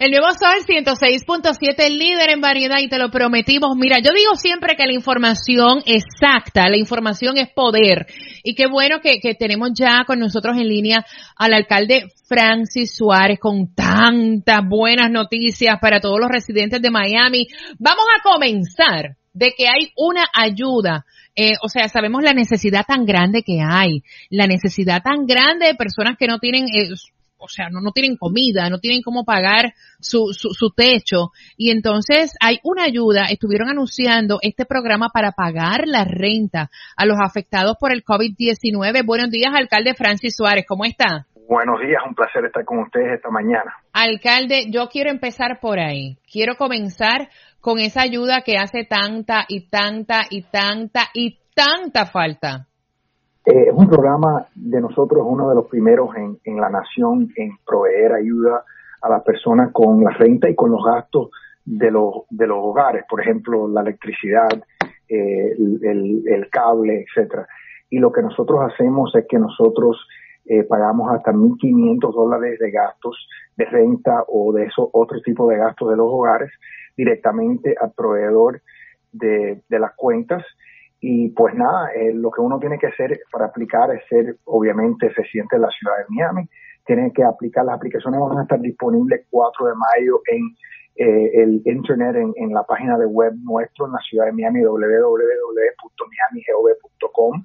[0.00, 3.76] El nuevo Sol 106.7, líder en variedad y te lo prometimos.
[3.76, 8.06] Mira, yo digo siempre que la información exacta, la información es poder.
[8.42, 11.06] Y qué bueno que, que tenemos ya con nosotros en línea
[11.36, 17.46] al alcalde Francis Suárez con tantas buenas noticias para todos los residentes de Miami.
[17.78, 21.04] Vamos a comenzar de que hay una ayuda.
[21.36, 25.74] Eh, o sea, sabemos la necesidad tan grande que hay, la necesidad tan grande de
[25.74, 26.94] personas que no tienen eh,
[27.44, 31.30] o sea, no, no tienen comida, no tienen cómo pagar su, su, su techo.
[31.56, 37.18] Y entonces hay una ayuda, estuvieron anunciando este programa para pagar la renta a los
[37.20, 39.04] afectados por el COVID-19.
[39.04, 41.26] Buenos días, alcalde Francis Suárez, ¿cómo está?
[41.46, 43.76] Buenos días, un placer estar con ustedes esta mañana.
[43.92, 46.16] Alcalde, yo quiero empezar por ahí.
[46.30, 47.28] Quiero comenzar
[47.60, 52.66] con esa ayuda que hace tanta y tanta y tanta y tanta falta.
[53.44, 57.58] Eh, es un programa de nosotros, uno de los primeros en, en, la nación en
[57.66, 58.64] proveer ayuda
[59.02, 61.28] a las personas con la renta y con los gastos
[61.62, 64.48] de los, de los hogares, por ejemplo, la electricidad,
[65.08, 67.46] eh, el, cable, etcétera.
[67.90, 70.06] Y lo que nosotros hacemos es que nosotros
[70.46, 75.58] eh, pagamos hasta 1.500 dólares de gastos de renta o de esos otros tipos de
[75.58, 76.50] gastos de los hogares
[76.96, 78.62] directamente al proveedor
[79.12, 80.42] de, de las cuentas
[81.06, 85.10] y pues nada, eh, lo que uno tiene que hacer para aplicar es ser obviamente
[85.10, 86.48] residente de la ciudad de Miami.
[86.86, 90.56] Tiene que aplicar, las aplicaciones van a estar disponibles 4 de mayo en
[90.96, 94.64] eh, el internet, en, en, la página de web nuestro en la ciudad de Miami,
[94.64, 97.44] www.miamigov.com.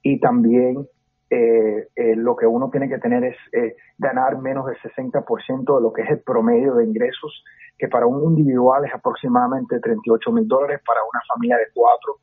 [0.00, 0.88] Y también
[1.28, 5.82] eh, eh, lo que uno tiene que tener es eh, ganar menos del 60% de
[5.82, 7.44] lo que es el promedio de ingresos,
[7.76, 12.20] que para un individual es aproximadamente 38 mil dólares, para una familia de cuatro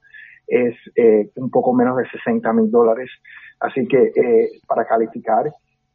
[0.47, 3.09] es eh, un poco menos de 60 mil dólares.
[3.59, 5.45] Así que eh, para calificar,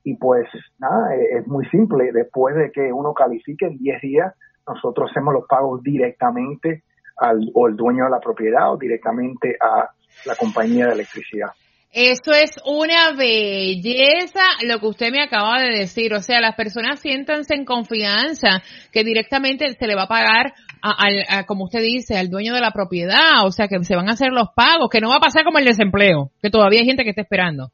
[0.04, 0.46] y pues
[0.78, 2.10] nada, eh, es muy simple.
[2.12, 4.34] Después de que uno califique en 10 días,
[4.66, 6.82] nosotros hacemos los pagos directamente
[7.16, 9.90] al o el dueño de la propiedad o directamente a
[10.26, 11.50] la compañía de electricidad.
[11.92, 16.14] Eso es una belleza lo que usted me acaba de decir.
[16.14, 21.46] O sea, las personas siéntanse en confianza que directamente se le va a pagar a,
[21.46, 24.32] como usted dice, al dueño de la propiedad, o sea, que se van a hacer
[24.32, 27.10] los pagos, que no va a pasar como el desempleo, que todavía hay gente que
[27.10, 27.68] está esperando.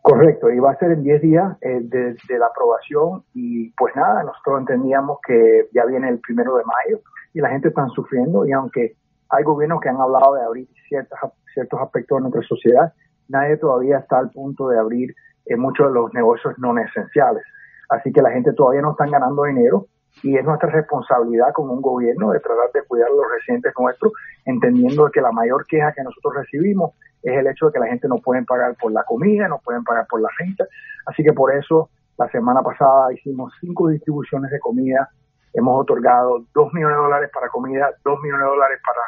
[0.00, 4.22] Correcto, y va a ser en 10 días eh, de, la aprobación y pues nada,
[4.22, 7.02] nosotros entendíamos que ya viene el primero de mayo
[7.34, 8.94] y la gente está sufriendo y aunque
[9.28, 11.18] hay gobiernos que han hablado de abrir ciertos,
[11.52, 12.92] ciertos aspectos de nuestra sociedad,
[13.28, 15.14] nadie todavía está al punto de abrir
[15.44, 17.42] eh, muchos de los negocios no esenciales.
[17.90, 19.88] Así que la gente todavía no está ganando dinero
[20.22, 24.12] y es nuestra responsabilidad como un gobierno de tratar de cuidar a los residentes nuestros,
[24.44, 26.92] entendiendo que la mayor queja que nosotros recibimos
[27.22, 29.84] es el hecho de que la gente no puede pagar por la comida, no pueden
[29.84, 30.64] pagar por la renta.
[31.06, 35.08] Así que por eso la semana pasada hicimos cinco distribuciones de comida,
[35.54, 39.00] hemos otorgado dos millones de dólares para comida, dos millones de dólares para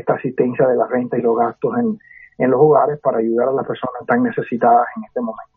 [0.00, 1.98] esta asistencia de la renta y los gastos en,
[2.38, 5.47] en los hogares para ayudar a las personas tan necesitadas en este momento.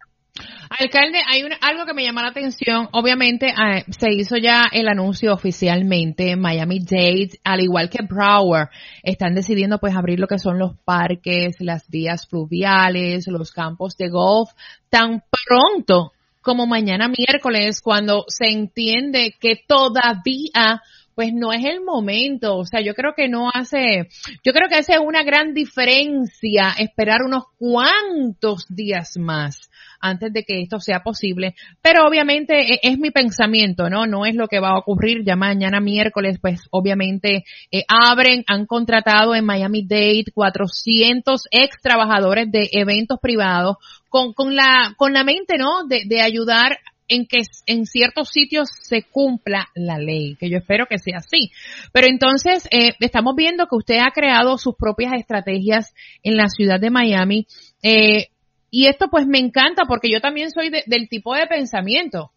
[0.70, 2.88] Alcalde, hay algo que me llama la atención.
[2.94, 6.36] Obviamente eh, se hizo ya el anuncio oficialmente.
[6.36, 8.70] Miami-Dade, al igual que Broward,
[9.04, 14.10] están decidiendo pues abrir lo que son los parques, las vías fluviales, los campos de
[14.10, 14.50] golf,
[14.90, 20.82] tan pronto como mañana miércoles, cuando se entiende que todavía
[21.16, 22.58] pues no es el momento.
[22.58, 24.10] O sea, yo creo que no hace,
[24.44, 29.70] yo creo que hace una gran diferencia esperar unos cuantos días más
[30.02, 31.56] antes de que esto sea posible.
[31.82, 34.08] Pero obviamente e, es, mi pensamiento, ¿no?
[34.08, 38.66] No es lo que va a ocurrir ya mañana miércoles, pues obviamente eh, abren, han
[38.66, 43.78] contratado en Miami Dade 400 ex trabajadores de eventos privados
[44.10, 45.86] con, con la, con la mente, ¿no?
[45.88, 46.80] De, de ayudar
[47.12, 51.52] en que en ciertos sitios se cumpla la ley, que yo espero que sea así.
[51.92, 55.94] Pero entonces eh, estamos viendo que usted ha creado sus propias estrategias
[56.24, 57.48] en la ciudad de Miami.
[57.84, 58.28] Eh,
[58.70, 62.32] y esto pues me encanta porque yo también soy del tipo de pensamiento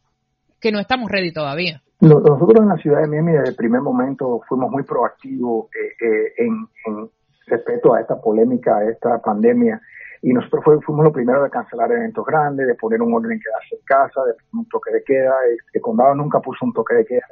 [0.61, 1.81] que no estamos ready todavía.
[2.00, 6.32] Nosotros en la ciudad de Miami desde el primer momento fuimos muy proactivos eh, eh,
[6.38, 7.11] en, en,
[7.47, 9.81] respecto a esta polémica, a esta pandemia.
[10.25, 13.75] Y nosotros fuimos los primeros de cancelar eventos grandes, de poner un orden en quedarse
[13.75, 15.35] en casa, de poner un toque de queda.
[15.71, 17.26] El condado nunca puso un toque de queda,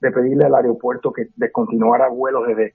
[0.00, 2.72] de pedirle al aeropuerto que descontinuara vuelos desde,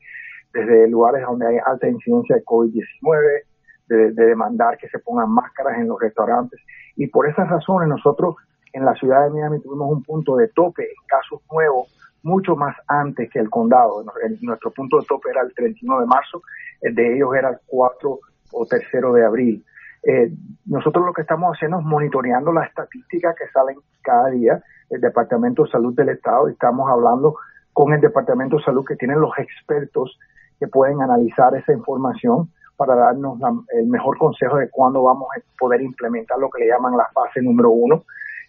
[0.53, 3.41] desde lugares donde hay alta incidencia de COVID-19
[3.87, 6.61] de, demandar que se pongan máscaras en los restaurantes.
[6.95, 8.35] Y por esas razones nosotros
[8.73, 11.91] en la ciudad de Miami tuvimos un punto de tope en casos nuevos
[12.21, 14.05] mucho más antes que el condado.
[14.41, 16.43] nuestro punto de tope era el 31 de marzo,
[16.81, 18.19] el de ellos era el 4
[18.53, 19.65] o tercero de abril.
[20.03, 20.31] Eh,
[20.65, 25.63] nosotros lo que estamos haciendo es monitoreando las estadísticas que salen cada día del Departamento
[25.63, 27.35] de Salud del Estado estamos hablando
[27.71, 30.19] con el Departamento de Salud que tienen los expertos
[30.59, 33.39] que pueden analizar esa información para darnos
[33.73, 37.41] el mejor consejo de cuándo vamos a poder implementar lo que le llaman la fase
[37.41, 38.03] número uno.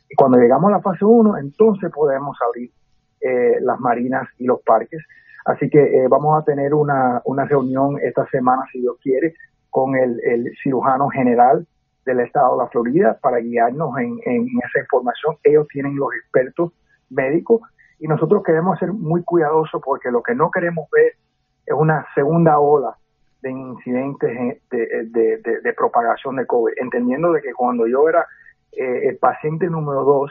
[0.09, 2.71] Y cuando llegamos a la fase uno, entonces podemos abrir
[3.21, 5.03] eh, las marinas y los parques.
[5.45, 9.35] Así que eh, vamos a tener una, una reunión esta semana, si Dios quiere,
[9.75, 11.67] con el, cirujano general
[12.07, 15.37] del estado de la Florida para guiarnos en, esa información.
[15.43, 16.71] Ellos tienen los expertos
[17.11, 17.61] médicos
[17.99, 21.15] y nosotros queremos ser muy cuidadosos porque lo que no queremos ver
[21.67, 22.97] es una segunda ola
[23.43, 28.25] de incidentes de, propagación de COVID, entendiendo de que cuando yo era
[28.71, 30.31] eh, el paciente número dos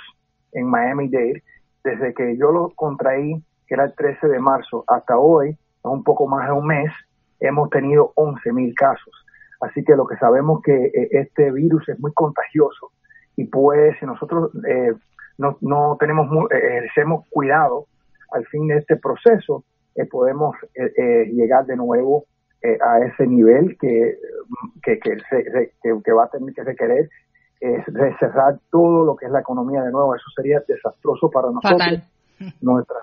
[0.54, 1.44] en Miami-Dade,
[1.84, 6.28] desde que yo lo contraí, que era el 13 de marzo, hasta hoy, un poco
[6.28, 6.94] más de un mes,
[7.42, 9.23] hemos tenido 11 mil casos.
[9.64, 12.92] Así que lo que sabemos que eh, este virus es muy contagioso
[13.38, 14.94] y pues si nosotros eh,
[15.38, 17.86] no, no, tenemos eh, ejercemos cuidado
[18.32, 19.64] al fin de este proceso,
[20.10, 20.56] podemos
[21.32, 22.26] llegar de nuevo
[22.82, 24.18] a ese nivel que,
[24.82, 25.72] que, que,
[26.04, 27.10] que, va a tener que requerir
[28.20, 30.16] cerrar todo lo que es la economía de nuevo.
[30.16, 32.10] Eso sería desastroso para nosotros,
[32.60, 32.98] nuestra,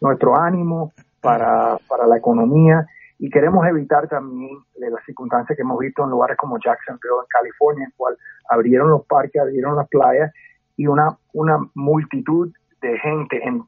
[0.00, 2.84] nuestro ánimo, para, para la economía
[3.22, 7.84] y queremos evitar también las circunstancias que hemos visto en lugares como Jacksonville, en California,
[7.84, 8.16] en cual
[8.50, 10.32] abrieron los parques, abrieron las playas
[10.76, 13.62] y una, una multitud de gente en,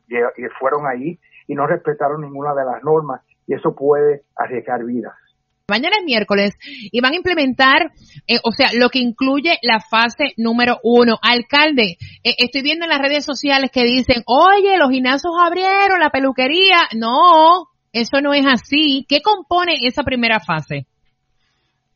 [0.59, 5.15] fueron ahí y no respetaron ninguna de las normas y eso puede arriesgar vidas.
[5.71, 6.57] Mañana es miércoles
[6.91, 7.93] y van a implementar,
[8.27, 11.17] eh, o sea, lo que incluye la fase número uno.
[11.23, 16.11] Alcalde, eh, estoy viendo en las redes sociales que dicen, oye, los gimnasios abrieron, la
[16.11, 16.89] peluquería.
[16.99, 19.06] No, eso no es así.
[19.08, 20.87] ¿Qué compone esa primera fase?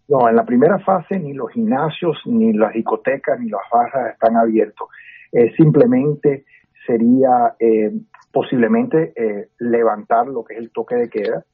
[0.09, 4.37] No, en la primera fase ni los gimnasios, ni las discotecas, ni las barras están
[4.37, 4.89] abiertos.
[5.33, 6.47] Eh, simplemente
[6.87, 7.93] sería eh,
[8.33, 11.45] posiblemente eh, levantar lo que es el toque de queda,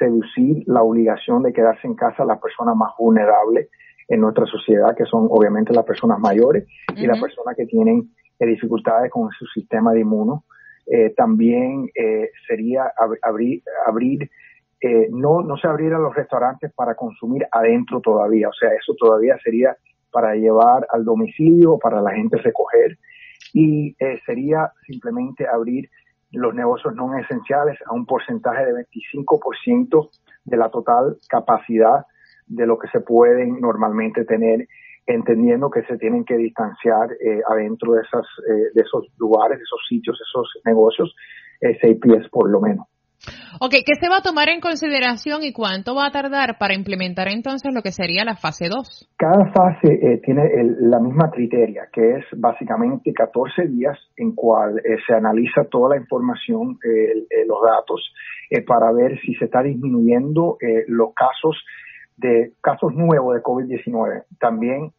[0.00, 3.68] seducir la obligación de quedarse en casa a las personas más vulnerables
[4.08, 6.66] en nuestra sociedad, que son obviamente las personas mayores
[6.96, 8.10] y las personas que tienen
[8.40, 10.44] dificultades con su sistema de inmuno.
[10.86, 12.92] Eh, también eh, sería
[13.22, 14.30] abrir,
[14.80, 19.36] eh, no, no se abrieran los restaurantes para consumir adentro todavía, o sea, eso todavía
[19.44, 19.76] sería
[20.10, 22.98] para llevar al domicilio, para la gente recoger,
[23.52, 23.96] y
[24.26, 25.88] sería simplemente abrir
[26.32, 30.10] los negocios no esenciales a un porcentaje de 25%
[30.44, 32.06] de la total capacidad
[32.46, 34.66] de lo que se pueden normalmente tener
[35.06, 39.64] entendiendo que se tienen que distanciar eh, adentro de, esas, eh, de esos lugares, de
[39.64, 41.14] esos sitios, esos negocios,
[41.60, 42.86] eh, seis pies por lo menos.
[43.60, 47.28] Ok, ¿qué se va a tomar en consideración y cuánto va a tardar para implementar
[47.28, 49.10] entonces lo que sería la fase 2?
[49.18, 50.48] Cada fase tiene
[50.80, 56.78] la misma criteria, que es básicamente 14 días en cual se analiza toda la información,
[57.46, 58.10] los datos,
[58.66, 60.56] para ver si se está disminuyendo
[60.86, 61.62] los casos
[62.20, 64.24] de casos nuevos de COVID-19.
[64.38, 64.92] También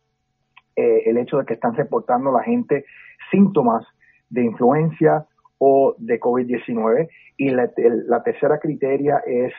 [0.76, 2.86] eh, el hecho de que están reportando la gente
[3.30, 3.86] síntomas
[4.30, 5.26] de influencia
[5.58, 7.10] o de COVID-19.
[7.38, 9.54] Y la, tercera criteria es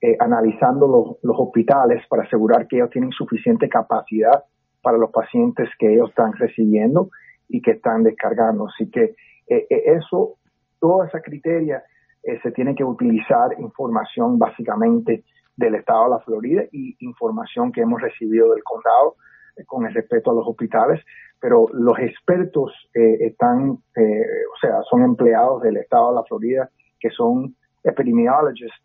[0.00, 4.44] eh, analizando los, los hospitales para asegurar que ellos tienen suficiente capacidad
[4.82, 7.10] para los pacientes que ellos están recibiendo
[7.48, 8.68] y que están descargando.
[8.68, 9.14] Así que
[9.46, 10.36] eh, eso,
[10.80, 11.82] toda esa criteria
[12.42, 15.24] se tiene que utilizar información básicamente
[15.56, 19.16] del estado de la Florida y información que hemos recibido del condado
[19.56, 21.00] eh, con el respeto a los hospitales,
[21.40, 26.70] pero los expertos eh, están, eh, o sea, son empleados del estado de la Florida
[26.98, 28.80] que son epidemiologists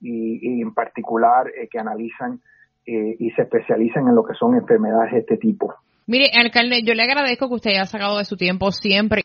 [0.00, 2.38] y, en particular que analizan
[2.84, 5.74] y se especializan en lo que son enfermedades de este tipo.
[6.06, 9.22] Mire, alcalde, yo le agradezco que usted haya sacado de su tiempo siempre